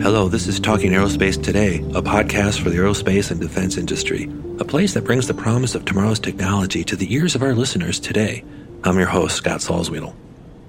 [0.00, 4.64] Hello, this is Talking Aerospace Today, a podcast for the aerospace and defense industry, a
[4.64, 8.44] place that brings the promise of tomorrow's technology to the ears of our listeners today.
[8.82, 10.14] I'm your host, Scott Salzwedel.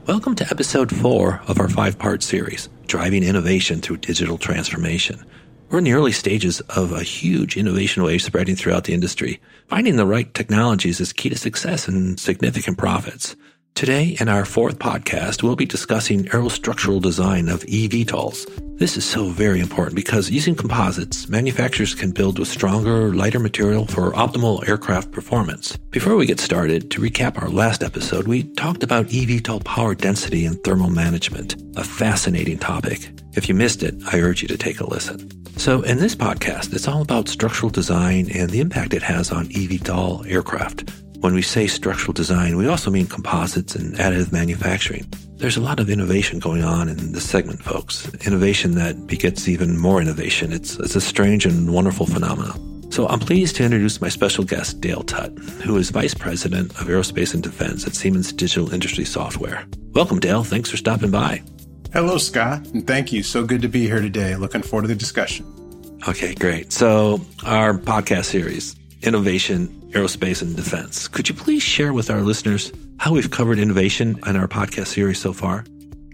[0.05, 5.25] Welcome to episode four of our five part series, Driving Innovation Through Digital Transformation.
[5.69, 9.41] We're in the early stages of a huge innovation wave spreading throughout the industry.
[9.67, 13.35] Finding the right technologies is key to success and significant profits.
[13.75, 18.77] Today, in our fourth podcast, we'll be discussing aerostructural design of eVTOLs.
[18.77, 23.85] This is so very important because using composites, manufacturers can build with stronger, lighter material
[23.85, 25.77] for optimal aircraft performance.
[25.91, 30.45] Before we get started, to recap our last episode, we talked about eVTOL power density
[30.45, 33.11] and thermal management, a fascinating topic.
[33.35, 35.29] If you missed it, I urge you to take a listen.
[35.57, 39.47] So, in this podcast, it's all about structural design and the impact it has on
[39.47, 40.91] eVTOL aircraft.
[41.19, 45.05] When we say structural design, we also mean composites and additive manufacturing.
[45.35, 48.09] There's a lot of innovation going on in this segment, folks.
[48.25, 50.53] Innovation that begets even more innovation.
[50.53, 52.89] It's, it's a strange and wonderful phenomenon.
[52.89, 56.87] So I'm pleased to introduce my special guest, Dale Tutt, who is Vice President of
[56.87, 59.67] Aerospace and Defense at Siemens Digital Industry Software.
[59.91, 60.45] Welcome, Dale.
[60.45, 61.43] Thanks for stopping by.
[61.91, 63.23] Hello, Scott, and thank you.
[63.23, 64.37] So good to be here today.
[64.37, 65.45] Looking forward to the discussion.
[66.07, 66.71] Okay, great.
[66.71, 71.07] So, our podcast series, Innovation aerospace and defense.
[71.07, 75.19] Could you please share with our listeners how we've covered innovation in our podcast series
[75.19, 75.63] so far?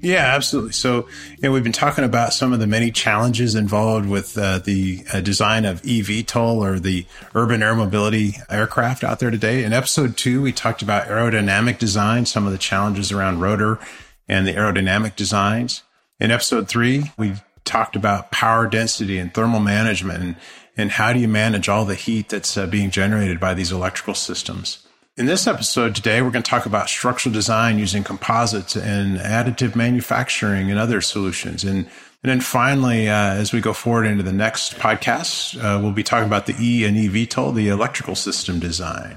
[0.01, 0.73] Yeah, absolutely.
[0.73, 4.59] So, you know, we've been talking about some of the many challenges involved with uh,
[4.59, 9.63] the uh, design of eVTOL or the urban air mobility aircraft out there today.
[9.63, 13.79] In episode two, we talked about aerodynamic design, some of the challenges around rotor
[14.27, 15.81] and the aerodynamic designs.
[16.19, 20.35] In episode three, we talked about power density and thermal management and
[20.77, 24.13] and how do you manage all the heat that's uh, being generated by these electrical
[24.13, 24.85] systems.
[25.17, 29.73] In this episode today, we're going to talk about structural design using composites and additive
[29.73, 31.63] manufacturing and other solutions.
[31.63, 35.93] And, and then finally, uh, as we go forward into the next podcast, uh, we'll
[35.93, 39.15] be talking about the E and eVTOL, the electrical system design.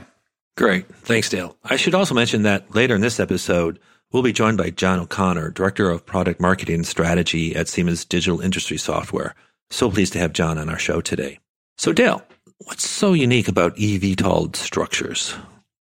[0.57, 0.87] Great.
[0.99, 1.57] Thanks, Dale.
[1.65, 3.81] I should also mention that later in this episode,
[4.13, 8.77] we'll be joined by John O'Connor, Director of Product Marketing Strategy at Siemens Digital Industry
[8.77, 9.35] Software.
[9.71, 11.41] So pleased to have John on our show today.
[11.79, 12.25] So, Dale,
[12.65, 15.37] what's so unique about eVTOL structures?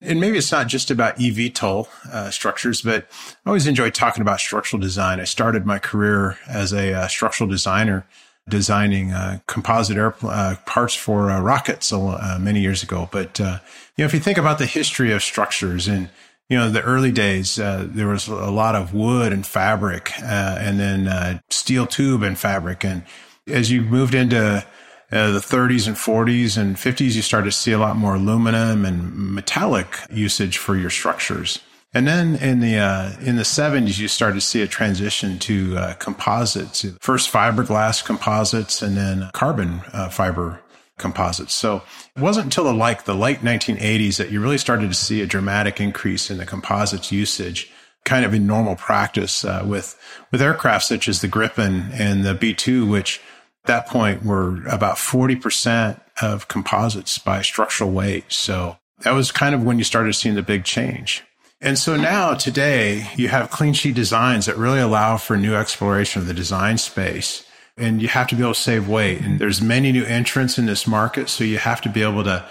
[0.01, 3.09] And maybe it's not just about eVTOL uh, structures, but
[3.45, 5.19] I always enjoy talking about structural design.
[5.19, 8.07] I started my career as a uh, structural designer,
[8.49, 13.09] designing uh, composite air uh, parts for uh, rockets uh, many years ago.
[13.11, 16.09] But you know, if you think about the history of structures and
[16.49, 21.41] you know, the early days, there was a lot of wood and fabric, and then
[21.51, 22.85] steel tube and fabric.
[22.85, 23.03] And
[23.49, 24.65] as you moved into
[25.13, 28.85] uh, the 30s and 40s and 50s, you start to see a lot more aluminum
[28.85, 31.59] and metallic usage for your structures.
[31.93, 35.77] And then in the uh, in the 70s, you start to see a transition to
[35.77, 36.87] uh, composites.
[37.01, 40.61] First fiberglass composites, and then carbon uh, fiber
[40.99, 41.53] composites.
[41.53, 41.83] So
[42.15, 45.27] it wasn't until the like the late 1980s that you really started to see a
[45.27, 47.69] dramatic increase in the composites usage,
[48.05, 49.99] kind of in normal practice uh, with
[50.31, 53.21] with aircraft such as the Gripen and the B2, which
[53.65, 58.31] that point were about 40% of composites by structural weight.
[58.33, 61.23] So that was kind of when you started seeing the big change.
[61.61, 66.23] And so now today you have clean sheet designs that really allow for new exploration
[66.23, 67.45] of the design space.
[67.77, 69.21] And you have to be able to save weight.
[69.21, 71.29] And there's many new entrants in this market.
[71.29, 72.47] So you have to be able to,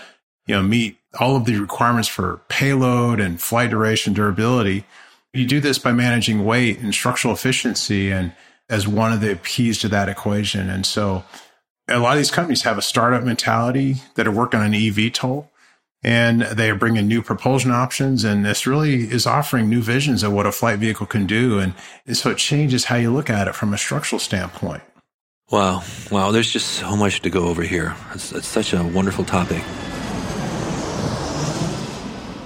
[0.45, 4.85] you know, meet all of the requirements for payload and flight duration durability.
[5.33, 8.33] You do this by managing weight and structural efficiency and
[8.69, 10.69] as one of the keys to that equation.
[10.69, 11.23] And so
[11.87, 15.47] a lot of these companies have a startup mentality that are working on an eVTOL
[16.03, 18.23] and they are bringing new propulsion options.
[18.23, 21.59] And this really is offering new visions of what a flight vehicle can do.
[21.59, 21.73] And,
[22.05, 24.83] and so it changes how you look at it from a structural standpoint.
[25.51, 25.83] Wow.
[26.11, 26.31] Wow.
[26.31, 27.95] There's just so much to go over here.
[28.13, 29.63] It's, it's such a wonderful topic.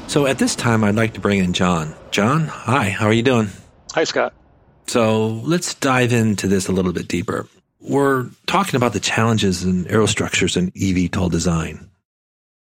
[0.07, 1.95] So at this time, I'd like to bring in John.
[2.11, 2.89] John, hi.
[2.89, 3.49] How are you doing?
[3.93, 4.33] Hi, Scott.
[4.87, 7.47] So let's dive into this a little bit deeper.
[7.79, 11.89] We're talking about the challenges in aerostructures and eVTOL design.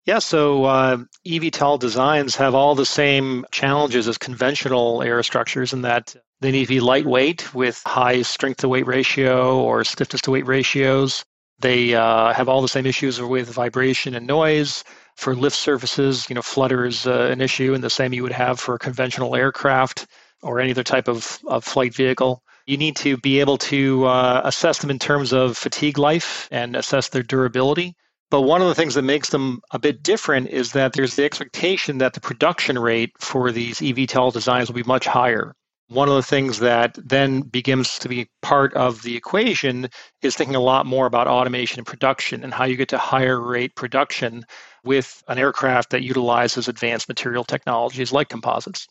[0.05, 6.15] Yeah, so uh, eVTOL designs have all the same challenges as conventional aerostructures in that
[6.41, 10.47] they need to be lightweight with high strength to weight ratio or stiffness to weight
[10.47, 11.25] ratios.
[11.59, 14.83] They uh, have all the same issues with vibration and noise.
[15.17, 18.31] For lift surfaces, you know, flutter is uh, an issue, and the same you would
[18.31, 20.07] have for conventional aircraft
[20.41, 22.43] or any other type of, of flight vehicle.
[22.65, 26.75] You need to be able to uh, assess them in terms of fatigue life and
[26.75, 27.95] assess their durability.
[28.31, 31.23] But one of the things that makes them a bit different is that there's the
[31.23, 35.55] expectation that the production rate for these eVTOL designs will be much higher.
[35.87, 39.89] One of the things that then begins to be part of the equation
[40.21, 43.41] is thinking a lot more about automation and production and how you get to higher
[43.41, 44.45] rate production
[44.83, 48.87] with an aircraft that utilizes advanced material technologies like composites.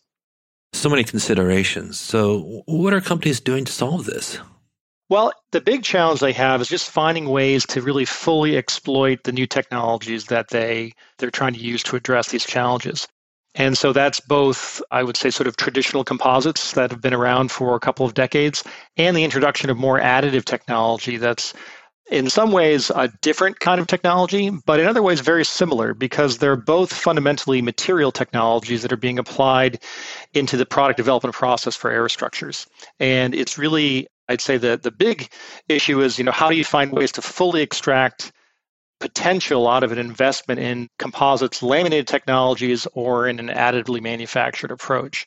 [0.72, 1.98] So many considerations.
[1.98, 4.38] So, what are companies doing to solve this?
[5.10, 9.32] Well, the big challenge they have is just finding ways to really fully exploit the
[9.32, 13.08] new technologies that they they're trying to use to address these challenges.
[13.54, 17.50] And so that's both, I would say, sort of traditional composites that have been around
[17.50, 18.62] for a couple of decades
[18.96, 21.54] and the introduction of more additive technology that's
[22.10, 26.38] in some ways a different kind of technology, but in other ways very similar because
[26.38, 29.82] they're both fundamentally material technologies that are being applied
[30.34, 32.66] into the product development process for aerostructures.
[32.98, 35.28] And it's really, I'd say that the big
[35.68, 38.32] issue is, you know, how do you find ways to fully extract
[39.00, 45.26] potential out of an investment in composites laminated technologies or in an additively manufactured approach?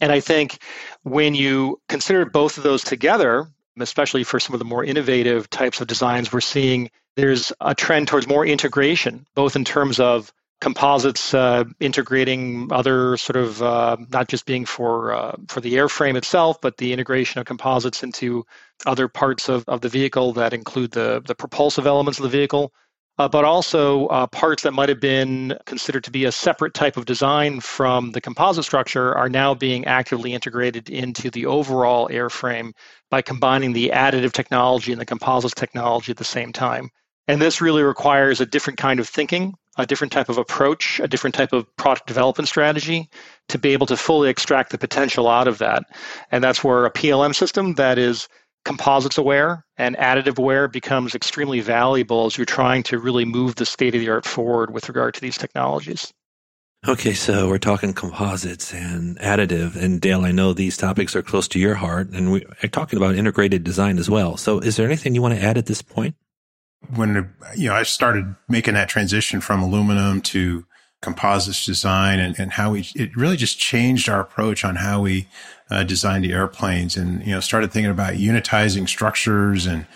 [0.00, 0.58] And I think
[1.02, 5.80] when you consider both of those together, especially for some of the more innovative types
[5.80, 11.34] of designs, we're seeing there's a trend towards more integration, both in terms of composites
[11.34, 16.60] uh, integrating other sort of uh, not just being for uh, for the airframe itself,
[16.60, 18.44] but the integration of composites into
[18.84, 22.72] other parts of, of the vehicle that include the the propulsive elements of the vehicle,
[23.18, 26.96] uh, but also uh, parts that might have been considered to be a separate type
[26.96, 32.72] of design from the composite structure are now being actively integrated into the overall airframe
[33.10, 36.90] by combining the additive technology and the composites technology at the same time.
[37.28, 41.08] And this really requires a different kind of thinking, a different type of approach, a
[41.08, 43.08] different type of product development strategy
[43.48, 45.84] to be able to fully extract the potential out of that.
[46.30, 48.28] And that's where a PLM system that is
[48.66, 53.64] composites aware and additive aware becomes extremely valuable as you're trying to really move the
[53.64, 56.12] state of the art forward with regard to these technologies.
[56.86, 59.76] Okay, so we're talking composites and additive.
[59.76, 62.96] And Dale, I know these topics are close to your heart, and we are talking
[62.96, 64.36] about integrated design as well.
[64.36, 66.14] So, is there anything you want to add at this point?
[66.94, 70.64] When you know, I started making that transition from aluminum to
[71.02, 75.28] composites design, and, and how we it really just changed our approach on how we
[75.70, 79.86] uh, designed the airplanes and, you know, started thinking about unitizing structures and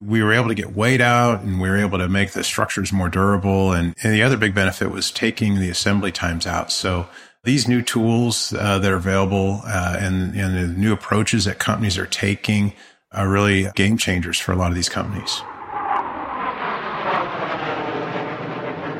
[0.00, 2.92] we were able to get weight out and we were able to make the structures
[2.92, 3.72] more durable.
[3.72, 6.72] And, and the other big benefit was taking the assembly times out.
[6.72, 7.08] So
[7.44, 11.98] these new tools uh, that are available uh, and, and the new approaches that companies
[11.98, 12.72] are taking
[13.12, 15.42] are really game changers for a lot of these companies.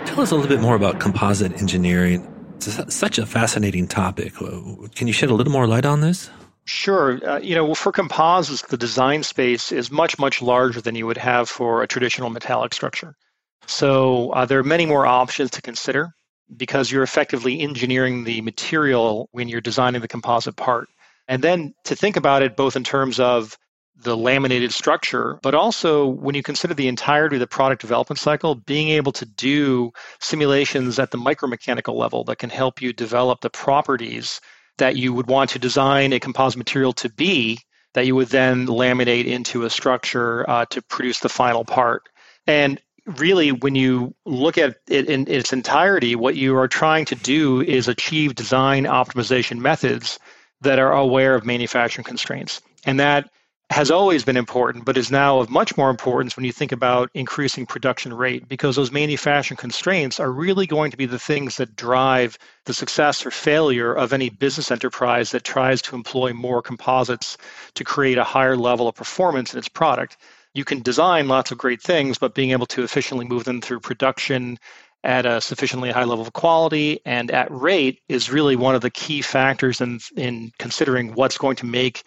[0.07, 2.30] Tell us a little bit more about composite engineering
[2.67, 4.41] it's such a fascinating topic.
[4.41, 4.61] Uh,
[4.95, 6.31] can you shed a little more light on this?
[6.65, 7.19] Sure.
[7.27, 11.17] Uh, you know, for composites, the design space is much, much larger than you would
[11.17, 13.15] have for a traditional metallic structure.
[13.67, 16.11] So uh, there are many more options to consider
[16.57, 20.89] because you're effectively engineering the material when you're designing the composite part.
[21.29, 23.57] And then to think about it both in terms of
[24.03, 28.55] the laminated structure, but also when you consider the entirety of the product development cycle,
[28.55, 33.51] being able to do simulations at the micromechanical level that can help you develop the
[33.51, 34.41] properties
[34.79, 37.59] that you would want to design a composite material to be
[37.95, 42.09] that you would then laminate into a structure uh, to produce the final part.
[42.47, 47.15] And really, when you look at it in its entirety, what you are trying to
[47.15, 50.19] do is achieve design optimization methods
[50.61, 52.61] that are aware of manufacturing constraints.
[52.85, 53.31] And that
[53.71, 57.09] has always been important, but is now of much more importance when you think about
[57.15, 61.77] increasing production rate because those manufacturing constraints are really going to be the things that
[61.77, 67.37] drive the success or failure of any business enterprise that tries to employ more composites
[67.75, 70.17] to create a higher level of performance in its product.
[70.53, 73.81] You can design lots of great things, but being able to efficiently move them through
[73.81, 74.59] production
[75.05, 78.91] at a sufficiently high level of quality and at rate is really one of the
[78.91, 82.03] key factors in, in considering what's going to make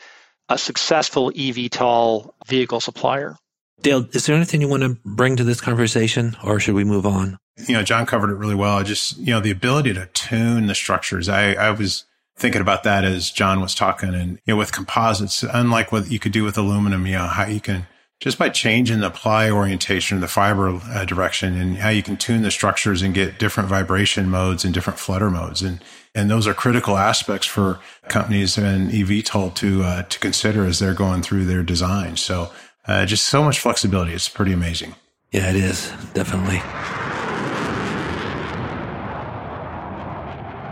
[0.49, 3.35] a successful eVTOL vehicle supplier.
[3.81, 7.05] Dale, is there anything you want to bring to this conversation or should we move
[7.05, 7.37] on?
[7.67, 8.81] You know, John covered it really well.
[8.83, 11.29] Just, you know, the ability to tune the structures.
[11.29, 15.43] I, I was thinking about that as John was talking and, you know, with composites,
[15.43, 17.85] unlike what you could do with aluminum, you know, how you can
[18.23, 22.41] just by changing the ply orientation, the fiber uh, direction and how you can tune
[22.41, 25.61] the structures and get different vibration modes and different flutter modes.
[25.61, 25.83] And
[26.15, 30.93] and those are critical aspects for companies and eVTOL to uh, to consider as they're
[30.93, 32.15] going through their design.
[32.15, 32.49] So
[32.87, 34.13] uh, just so much flexibility.
[34.13, 34.95] It's pretty amazing.
[35.33, 36.61] Yeah, it is definitely.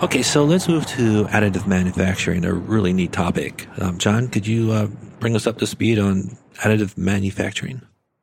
[0.06, 3.68] Okay, so let's move to additive manufacturing, a really neat topic.
[3.80, 4.88] Um, John, could you uh,
[5.22, 7.82] bring us up to speed on additive manufacturing?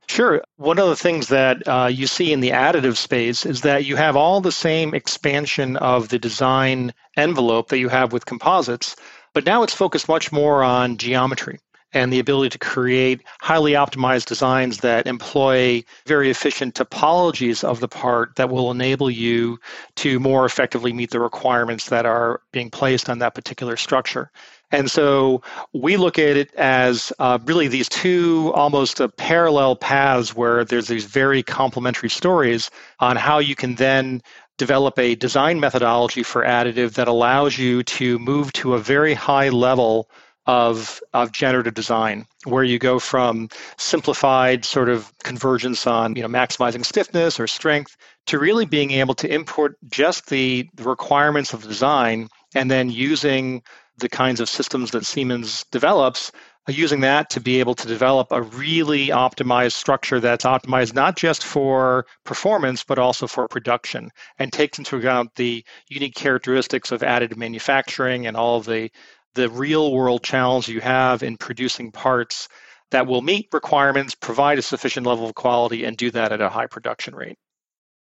[0.08, 0.42] Sure.
[0.56, 3.96] One of the things that uh, you see in the additive space is that you
[3.96, 8.96] have all the same expansion of the design envelope that you have with composites,
[9.32, 11.60] but now it's focused much more on geometry
[11.92, 17.88] and the ability to create highly optimized designs that employ very efficient topologies of the
[17.88, 19.58] part that will enable you
[19.96, 24.30] to more effectively meet the requirements that are being placed on that particular structure.
[24.70, 25.42] And so
[25.72, 30.88] we look at it as uh, really these two almost uh, parallel paths where there's
[30.88, 34.22] these very complementary stories on how you can then
[34.58, 39.48] develop a design methodology for additive that allows you to move to a very high
[39.48, 40.10] level
[40.48, 46.28] of, of generative design, where you go from simplified sort of convergence on you know
[46.28, 51.62] maximizing stiffness or strength to really being able to import just the, the requirements of
[51.62, 53.62] design and then using
[53.98, 56.32] the kinds of systems that Siemens develops,
[56.66, 61.44] using that to be able to develop a really optimized structure that's optimized not just
[61.44, 67.36] for performance, but also for production and takes into account the unique characteristics of additive
[67.36, 68.90] manufacturing and all the,
[69.34, 72.48] the real world challenge you have in producing parts
[72.90, 76.48] that will meet requirements, provide a sufficient level of quality, and do that at a
[76.48, 77.36] high production rate.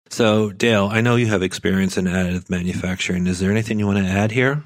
[0.09, 3.27] So, Dale, I know you have experience in additive manufacturing.
[3.27, 4.63] Is there anything you want to add here?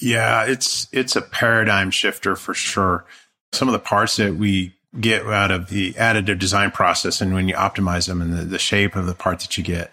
[0.00, 3.04] Yeah, it's it's a paradigm shifter for sure.
[3.52, 7.48] Some of the parts that we get out of the additive design process and when
[7.48, 9.92] you optimize them and the, the shape of the part that you get,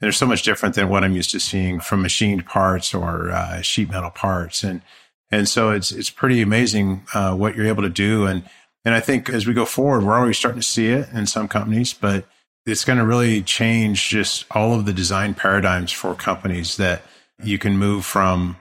[0.00, 3.62] they're so much different than what I'm used to seeing from machined parts or uh,
[3.62, 4.62] sheet metal parts.
[4.62, 4.82] And
[5.30, 8.26] and so it's it's pretty amazing uh, what you're able to do.
[8.26, 8.44] And
[8.84, 11.48] and I think as we go forward, we're already starting to see it in some
[11.48, 12.26] companies, but
[12.66, 17.02] it's going to really change just all of the design paradigms for companies that
[17.42, 18.56] you can move from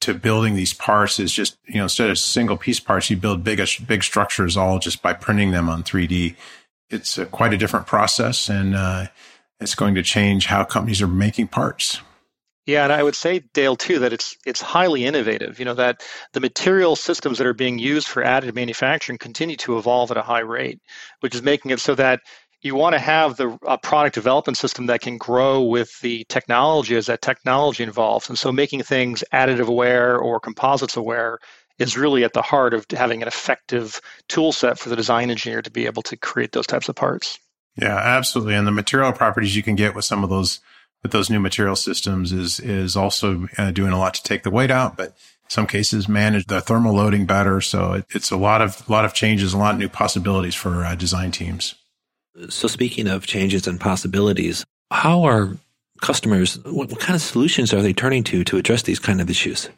[0.00, 3.44] to building these parts is just, you know, instead of single piece parts, you build
[3.44, 6.36] big, big structures all just by printing them on 3D.
[6.88, 9.06] It's a, quite a different process and uh,
[9.60, 12.00] it's going to change how companies are making parts.
[12.70, 15.58] Yeah, and I would say, Dale, too, that it's it's highly innovative.
[15.58, 16.02] You know that
[16.34, 20.22] the material systems that are being used for additive manufacturing continue to evolve at a
[20.22, 20.80] high rate,
[21.18, 22.20] which is making it so that
[22.62, 26.94] you want to have the a product development system that can grow with the technology
[26.94, 28.28] as that technology evolves.
[28.28, 31.40] And so making things additive aware or composites aware
[31.80, 35.60] is really at the heart of having an effective tool set for the design engineer
[35.60, 37.36] to be able to create those types of parts.
[37.74, 38.54] Yeah, absolutely.
[38.54, 40.60] And the material properties you can get with some of those
[41.02, 44.50] with those new material systems is is also uh, doing a lot to take the
[44.50, 45.16] weight out, but
[45.48, 47.60] some cases manage the thermal loading better.
[47.60, 50.84] So it, it's a lot of lot of changes, a lot of new possibilities for
[50.84, 51.74] uh, design teams.
[52.48, 55.56] So, speaking of changes and possibilities, how are
[56.00, 59.28] customers, what, what kind of solutions are they turning to to address these kind of
[59.28, 59.68] issues?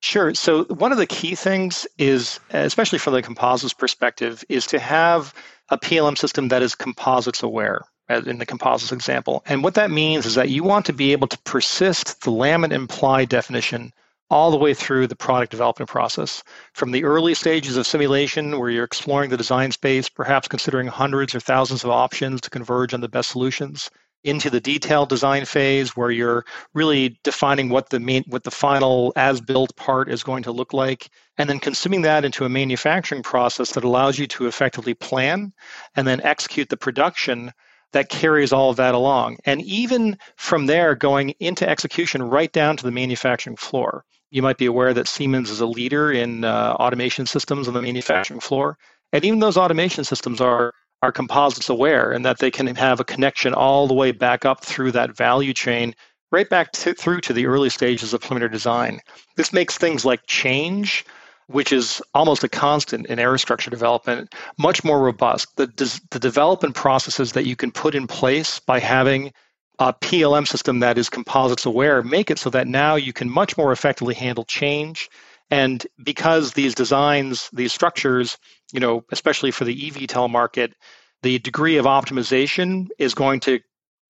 [0.00, 0.32] Sure.
[0.34, 5.34] So, one of the key things is, especially from the composites perspective, is to have
[5.68, 9.42] a PLM system that is composites aware in the composites example.
[9.46, 12.72] And what that means is that you want to be able to persist the laminate
[12.72, 13.92] imply definition
[14.30, 16.42] all the way through the product development process.
[16.74, 21.34] From the early stages of simulation, where you're exploring the design space, perhaps considering hundreds
[21.34, 23.90] or thousands of options to converge on the best solutions,
[24.24, 29.12] into the detailed design phase, where you're really defining what the main, what the final
[29.16, 33.72] as-built part is going to look like, and then consuming that into a manufacturing process
[33.72, 35.52] that allows you to effectively plan
[35.94, 37.52] and then execute the production
[37.92, 39.38] that carries all of that along.
[39.44, 44.04] And even from there, going into execution right down to the manufacturing floor.
[44.30, 47.82] You might be aware that Siemens is a leader in uh, automation systems on the
[47.82, 48.76] manufacturing floor.
[49.12, 53.04] And even those automation systems are, are composites aware and that they can have a
[53.04, 55.94] connection all the way back up through that value chain,
[56.30, 59.00] right back to, through to the early stages of preliminary design.
[59.36, 61.06] This makes things like change,
[61.48, 65.48] which is almost a constant in aerostructure development, much more robust.
[65.56, 65.66] The,
[66.10, 69.32] the development processes that you can put in place by having
[69.78, 73.56] a PLM system that is composites aware make it so that now you can much
[73.56, 75.08] more effectively handle change.
[75.50, 78.36] And because these designs, these structures,
[78.72, 80.74] you know, especially for the eVTOL market,
[81.22, 83.60] the degree of optimization is going to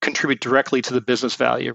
[0.00, 1.74] contribute directly to the business value.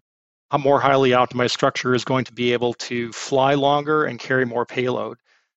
[0.51, 4.45] A more highly optimized structure is going to be able to fly longer and carry
[4.45, 5.17] more payload.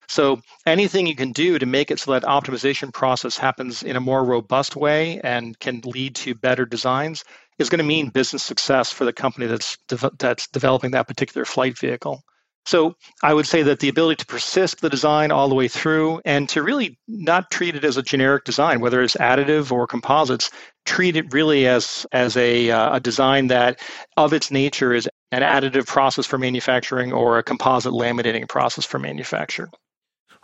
[0.09, 4.01] So anything you can do to make it so that optimization process happens in a
[4.01, 7.25] more robust way and can lead to better designs
[7.59, 11.45] is going to mean business success for the company that's de- that's developing that particular
[11.45, 12.23] flight vehicle.
[12.67, 16.23] So I would say that the ability to persist the design all the way through
[16.25, 20.51] and to really not treat it as a generic design, whether it's additive or composites,
[20.87, 23.81] treat it really as as a, uh, a design that
[24.17, 28.99] of its nature is an additive process for manufacturing or a composite laminating process for
[28.99, 29.69] manufacture.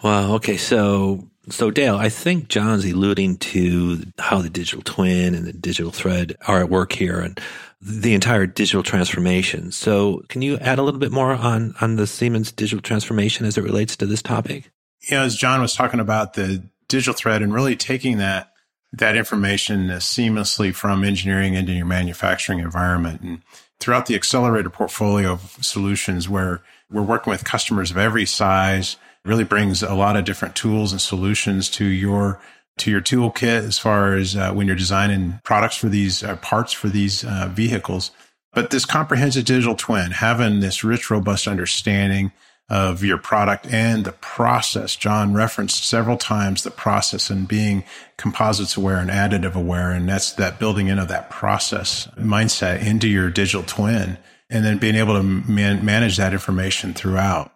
[0.03, 5.47] Well, okay, so so Dale, I think John's alluding to how the digital twin and
[5.47, 7.41] the digital thread are at work here and
[7.81, 9.73] the entire digital transformation.
[9.73, 13.59] So can you add a little bit more on on the Siemens digital transformation as
[13.59, 14.71] it relates to this topic?
[15.11, 18.53] Yeah, as John was talking about the digital thread and really taking that
[18.93, 23.43] that information seamlessly from engineering into your manufacturing environment and
[23.79, 29.45] throughout the Xcelerator portfolio of solutions where we're working with customers of every size really
[29.45, 32.41] brings a lot of different tools and solutions to your
[32.79, 36.73] to your toolkit as far as uh, when you're designing products for these uh, parts
[36.73, 38.11] for these uh, vehicles.
[38.53, 42.33] But this comprehensive digital twin, having this rich, robust understanding
[42.71, 44.95] of your product and the process.
[44.95, 47.85] John referenced several times the process and being
[48.17, 49.91] composites aware and additive aware.
[49.91, 54.79] And that's that building in of that process mindset into your digital twin and then
[54.79, 57.53] being able to man- manage that information throughout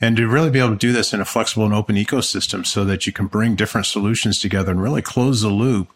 [0.00, 2.84] and to really be able to do this in a flexible and open ecosystem so
[2.84, 5.88] that you can bring different solutions together and really close the loop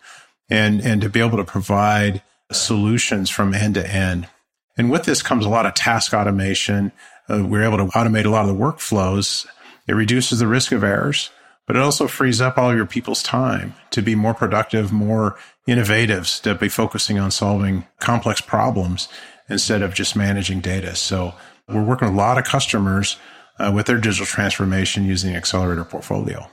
[0.50, 4.28] and, and to be able to provide solutions from end to end.
[4.76, 6.92] And with this comes a lot of task automation.
[7.28, 9.46] Uh, we're able to automate a lot of the workflows.
[9.86, 11.30] It reduces the risk of errors,
[11.66, 16.26] but it also frees up all your people's time to be more productive, more innovative,
[16.42, 19.08] to be focusing on solving complex problems
[19.48, 20.96] instead of just managing data.
[20.96, 21.34] So
[21.68, 23.16] we're working with a lot of customers
[23.62, 26.48] uh, with their digital transformation using the Xcelerator portfolio.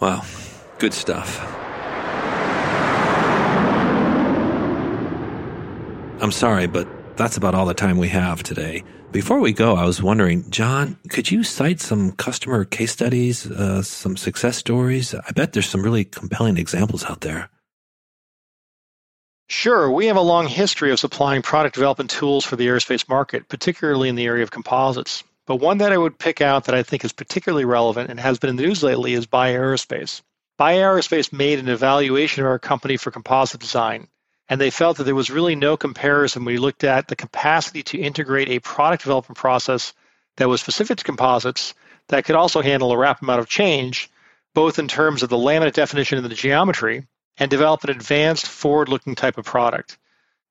[0.00, 0.24] Wow,
[0.78, 1.40] good stuff.
[6.20, 8.82] I'm sorry, but that's about all the time we have today.
[9.12, 13.82] Before we go, I was wondering, John, could you cite some customer case studies, uh,
[13.82, 15.14] some success stories?
[15.14, 17.50] I bet there's some really compelling examples out there.
[19.48, 19.90] Sure.
[19.90, 24.08] We have a long history of supplying product development tools for the aerospace market, particularly
[24.08, 25.22] in the area of composites.
[25.46, 28.38] But one that I would pick out that I think is particularly relevant and has
[28.38, 30.22] been in the news lately is Bye Aerospace.
[30.56, 34.08] Bye Aerospace made an evaluation of our company for composite design,
[34.48, 37.82] and they felt that there was really no comparison when we looked at the capacity
[37.82, 39.92] to integrate a product development process
[40.36, 41.74] that was specific to composites
[42.08, 44.10] that could also handle a rapid amount of change,
[44.54, 48.88] both in terms of the laminate definition and the geometry, and develop an advanced forward
[48.88, 49.98] looking type of product.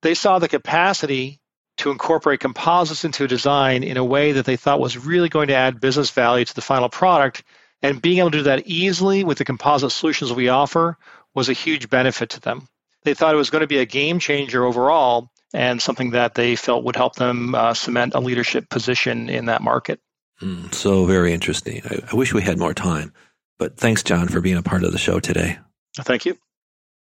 [0.01, 1.39] They saw the capacity
[1.83, 5.49] to incorporate composites into a design in a way that they thought was really going
[5.49, 7.43] to add business value to the final product.
[7.81, 10.97] And being able to do that easily with the composite solutions we offer
[11.35, 12.69] was a huge benefit to them.
[13.03, 16.55] They thought it was going to be a game changer overall and something that they
[16.55, 19.99] felt would help them uh, cement a leadership position in that market.
[20.41, 21.81] Mm, so very interesting.
[21.83, 23.11] I, I wish we had more time,
[23.59, 25.59] but thanks, John, for being a part of the show today.
[25.97, 26.37] Thank you.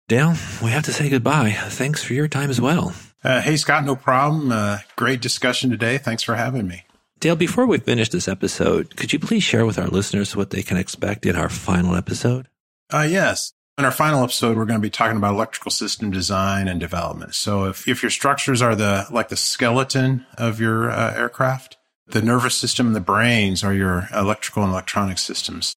[0.07, 1.53] Dale, we have to say goodbye.
[1.53, 2.93] Thanks for your time as well.
[3.23, 4.51] Uh, hey, Scott, no problem.
[4.51, 5.97] Uh, great discussion today.
[5.97, 6.83] Thanks for having me.
[7.19, 10.63] Dale, before we finish this episode, could you please share with our listeners what they
[10.63, 12.47] can expect in our final episode?
[12.91, 13.51] Uh, yes.
[13.77, 17.35] In our final episode, we're going to be talking about electrical system design and development.
[17.35, 21.77] So if, if your structures are the, like the skeleton of your uh, aircraft,
[22.07, 25.75] the nervous system and the brains are your electrical and electronic systems.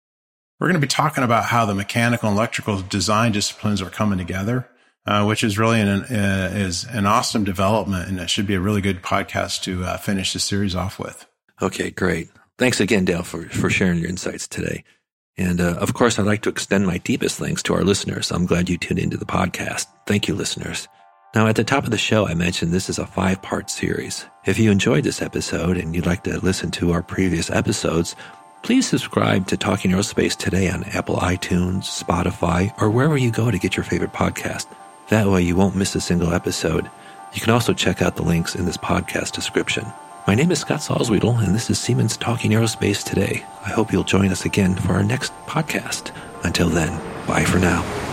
[0.59, 4.17] We're going to be talking about how the mechanical and electrical design disciplines are coming
[4.17, 4.69] together
[5.05, 8.59] uh, which is really an uh, is an awesome development, and it should be a
[8.59, 11.25] really good podcast to uh, finish the series off with.
[11.61, 12.29] Okay, great.
[12.57, 14.83] Thanks again, Dale, for for sharing your insights today.
[15.37, 18.29] And uh, of course, I'd like to extend my deepest thanks to our listeners.
[18.29, 19.87] I'm glad you tuned into the podcast.
[20.05, 20.87] Thank you, listeners.
[21.33, 24.25] Now, at the top of the show, I mentioned this is a five part series.
[24.45, 28.15] If you enjoyed this episode and you'd like to listen to our previous episodes,
[28.63, 33.59] please subscribe to Talking Aerospace today on Apple iTunes, Spotify, or wherever you go to
[33.59, 34.65] get your favorite podcast.
[35.09, 36.89] That way you won't miss a single episode.
[37.33, 39.91] You can also check out the links in this podcast description.
[40.27, 43.43] My name is Scott Salzwedel, and this is Siemens Talking Aerospace Today.
[43.65, 46.11] I hope you'll join us again for our next podcast.
[46.43, 48.08] Until then, bye for now.